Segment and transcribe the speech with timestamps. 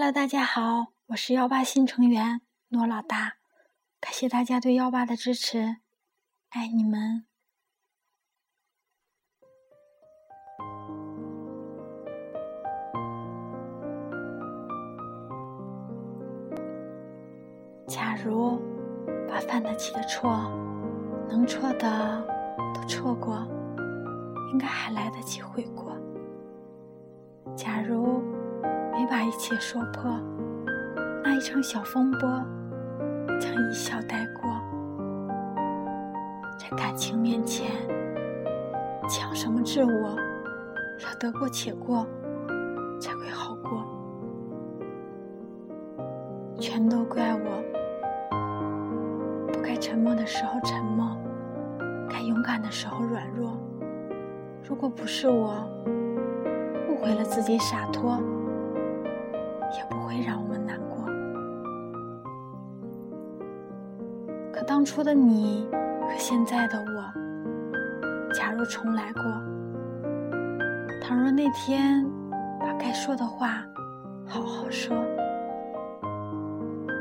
[0.00, 3.38] Hello，大家好，我是幺八新成员诺老大，
[4.00, 5.78] 感谢大家对幺八的支持，
[6.50, 7.24] 爱你们。
[17.88, 18.56] 假如
[19.28, 20.30] 把犯得起的错，
[21.28, 22.24] 能错的
[22.72, 23.44] 都错过，
[24.52, 25.92] 应该还来得及悔过。
[27.56, 28.22] 假如
[29.10, 30.20] 把一切说破，
[31.24, 32.20] 那一场小风波
[33.40, 34.50] 将一笑带过。
[36.58, 37.70] 在感情面前，
[39.08, 40.16] 讲什么自我，
[41.00, 42.06] 要得过且过，
[43.00, 43.82] 才会好过。
[46.60, 47.64] 全都怪我。
[49.50, 51.16] 不该沉默的时候沉默，
[52.10, 53.56] 该勇敢的时候软弱。
[54.68, 55.54] 如果不是我
[56.90, 58.20] 误会了自己洒脱，
[59.78, 61.06] 也不会让我们难过。
[64.52, 65.66] 可当初的你
[66.02, 69.22] 和现在的我，假如重来过，
[71.00, 72.04] 倘若那天
[72.58, 73.64] 把该说的话
[74.26, 74.96] 好好说，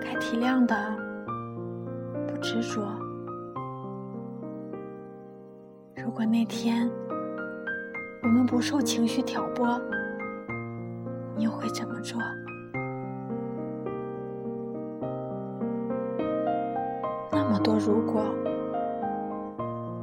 [0.00, 0.76] 该体谅的
[2.28, 2.36] 不。
[2.42, 2.86] 执着。
[5.96, 6.88] 如果那天
[8.22, 9.80] 我们不受情绪挑拨，
[11.34, 12.22] 你又会怎么做？
[17.86, 18.34] 如果，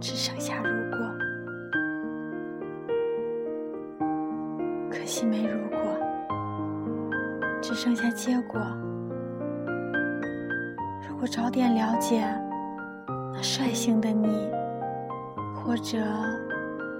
[0.00, 0.98] 只剩下如果。
[4.90, 5.78] 可惜没如果，
[7.62, 8.60] 只剩下结果。
[11.08, 12.20] 如果早点了解
[13.32, 14.50] 那率性的你，
[15.54, 15.98] 或者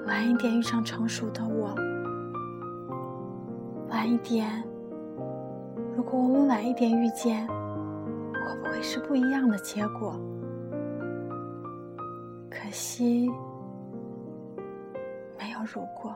[0.06, 1.74] 晚一点遇上成熟的我。
[3.90, 4.62] 晚一点，
[5.96, 10.14] 如果我们晚一点遇见，会不会是不一样的结果？
[12.50, 13.28] 可惜，
[15.38, 16.14] 没有如果。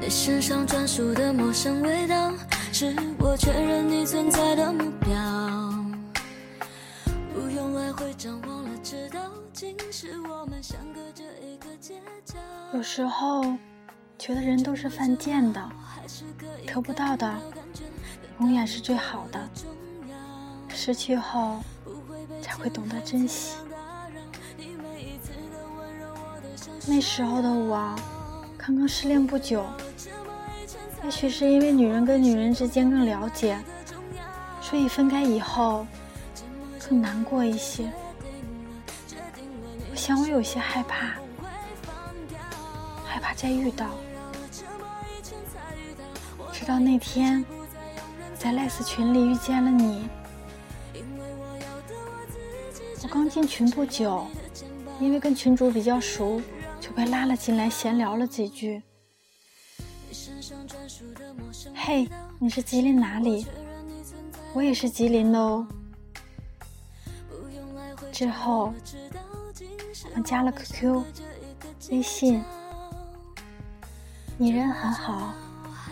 [0.00, 2.30] 你身上专属的陌生味道，
[2.72, 5.73] 是我确认你存在的目标。
[12.72, 13.42] 有时候
[14.18, 15.70] 觉得人都是犯贱的，
[16.66, 17.32] 得不到的
[18.40, 19.48] 永远是最好的，
[20.68, 21.60] 失去后
[22.42, 23.56] 才会懂得珍惜。
[26.86, 27.94] 那时候的我
[28.58, 29.64] 刚刚失恋不久。
[31.04, 33.58] 也许是因为女人跟女人之间更了解，
[34.60, 35.86] 所以分开以后
[36.88, 37.90] 更难过一些。
[39.90, 41.14] 我想我有些害怕，
[43.04, 43.86] 害怕再遇到。
[46.52, 47.44] 直到那天
[48.36, 50.08] 在赖斯群里遇见了你，
[53.02, 54.26] 我刚进群不久，
[55.00, 56.40] 因为跟群主比较熟，
[56.80, 58.82] 就被拉了进来闲聊了几句。
[61.74, 62.08] 嘿，
[62.38, 63.46] 你是吉林哪里？
[64.52, 65.66] 我也是吉林的哦。
[68.14, 68.72] 之后
[70.04, 71.02] 我们加了 QQ、
[71.90, 72.44] 微信，
[74.38, 75.34] 你人很好，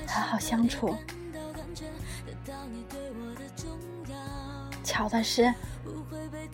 [0.07, 0.95] 很好相处。
[4.85, 5.53] 巧的是，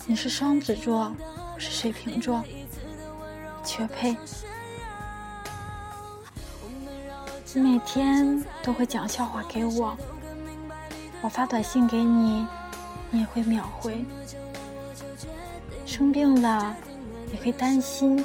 [0.06, 1.14] 你是双子座，
[1.54, 2.42] 我是水瓶座，
[3.62, 4.16] 绝配。
[7.52, 9.94] 你每天都会讲笑话给我，
[11.20, 12.46] 我发短信给你，
[13.10, 14.02] 你也会秒回。
[15.98, 16.76] 生病了
[17.32, 18.24] 也会担心。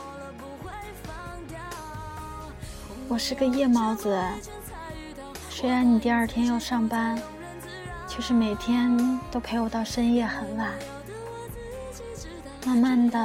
[3.08, 4.16] 我是个夜猫子，
[5.50, 7.20] 虽然你第二天要上班，
[8.08, 10.72] 却是每天都陪我到深夜很晚。
[12.64, 13.20] 慢慢的，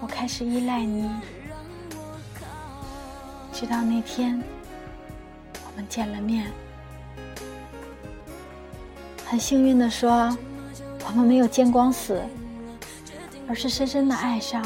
[0.00, 1.08] 我开始依赖你，
[3.52, 4.42] 直到那天。
[5.64, 6.50] 我们见了面，
[9.24, 10.36] 很幸运的说，
[11.06, 12.20] 我们没有见光死，
[13.48, 14.64] 而是深深的爱上。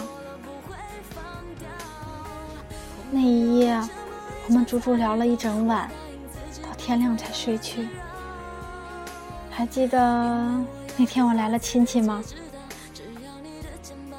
[3.10, 3.80] 那一夜，
[4.48, 5.88] 我们足足聊了一整晚，
[6.62, 7.88] 到天亮才睡去。
[9.50, 9.98] 还记得
[10.96, 12.22] 那天我来了亲戚吗？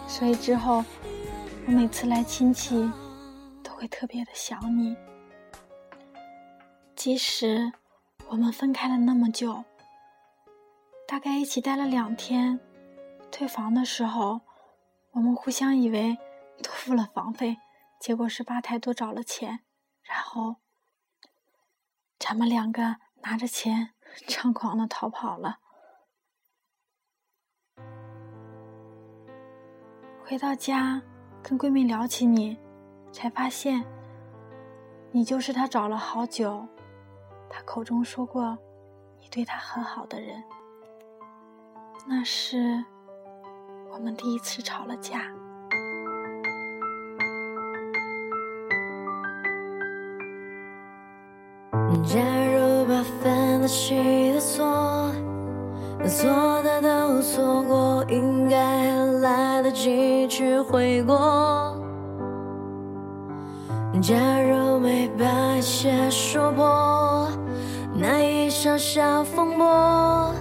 [0.08, 0.86] 所以之后，
[1.66, 2.90] 我每次来亲戚，
[3.64, 4.96] 都会特别的想你。
[6.96, 7.72] 即使
[8.30, 9.64] 我们分开了那么久，
[11.08, 12.60] 大概一起待了两天，
[13.32, 14.40] 退房的时候，
[15.14, 16.18] 我们互相以为
[16.64, 17.58] 都付了房费，
[18.00, 19.60] 结果是吧台多找了钱，
[20.02, 20.56] 然后
[22.20, 23.94] 咱们两个拿着钱
[24.28, 25.60] 猖狂的逃跑了。
[30.26, 31.00] 回到家，
[31.44, 32.58] 跟闺蜜聊起你，
[33.12, 33.86] 才发现，
[35.12, 36.68] 你就是她找了好久，
[37.50, 38.58] 她口中说过
[39.20, 40.44] 你对她很好的人。
[42.08, 42.84] 那是
[43.94, 45.22] 我们第一次吵了架。
[52.04, 52.20] 假
[52.52, 55.12] 如把犯得起的错。
[56.08, 61.78] 错的都错过，应该还来得及去悔过。
[64.02, 67.30] 假如没把一切说破，
[67.96, 70.34] 那一场小风波，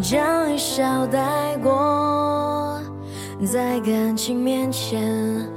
[0.00, 2.23] 将一笑带过。
[3.42, 5.48] 在感情面前，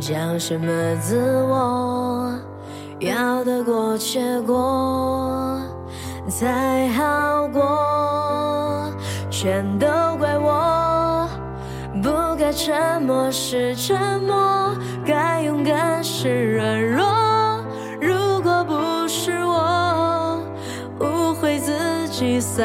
[0.00, 2.32] 讲什么自我，
[3.00, 5.60] 要得过且过
[6.28, 8.92] 才好过。
[9.28, 9.86] 全都
[10.18, 11.28] 怪我，
[12.02, 12.08] 不
[12.38, 14.74] 该沉默是沉默，
[15.04, 17.04] 该勇敢是软弱。
[18.00, 20.40] 如果不是我
[21.00, 22.64] 误会自己洒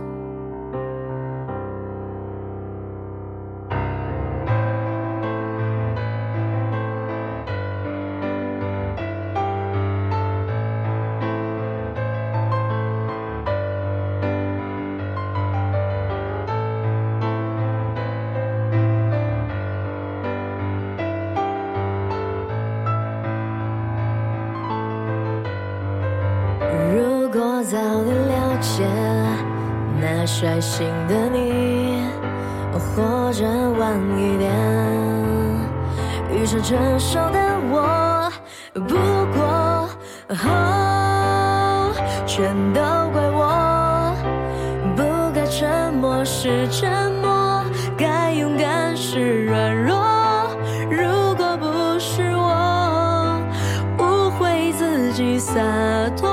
[30.31, 32.03] 率性的你，
[32.95, 33.45] 或者
[33.77, 34.49] 晚一点
[36.31, 37.39] 遇上成熟的
[37.69, 38.31] 我。
[38.73, 38.95] 不
[39.37, 39.89] 过，
[42.25, 42.79] 全都
[43.11, 44.15] 怪我，
[44.95, 45.03] 不
[45.35, 47.61] 该沉默是沉默，
[47.97, 49.93] 该勇敢是软弱。
[50.89, 53.41] 如果不是我
[53.99, 55.59] 误会自己洒
[56.15, 56.31] 脱。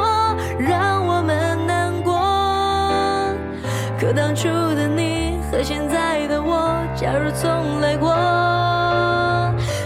[4.08, 8.08] 可当初的你和现在的我，假如重来过，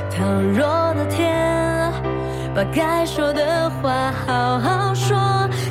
[0.09, 1.93] 倘若那天
[2.55, 5.19] 把该说的话好好说，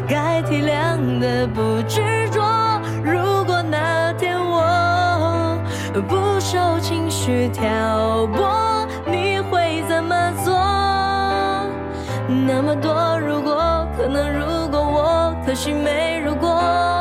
[0.06, 2.42] 该体谅的不执着。
[3.02, 5.58] 如果那天我
[6.10, 10.54] 不受情绪挑拨，你会怎么做？
[12.28, 17.01] 那么多如果，可能如果我，可惜没如果。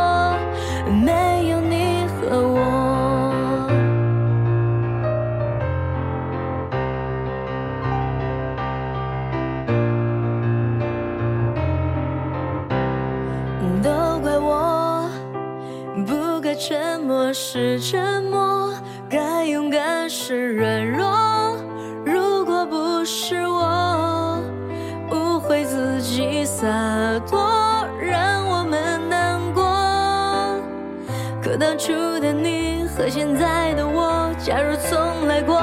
[31.61, 35.61] 当初的你和现在的我，假如重来过，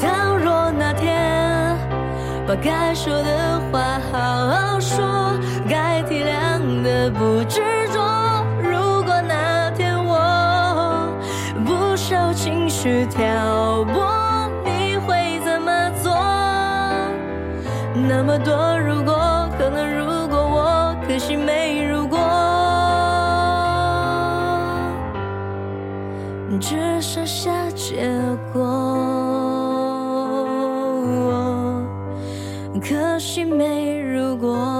[0.00, 1.78] 倘若那天
[2.44, 8.44] 把该说的话好好说，该体谅的不执着。
[8.60, 11.08] 如果那天我
[11.64, 16.12] 不受情绪挑拨，你会怎么做？
[17.94, 21.57] 那么多如果，可能如果我，可惜没
[26.60, 28.10] 只剩下结
[28.52, 28.60] 果，
[32.82, 34.77] 可惜没如果。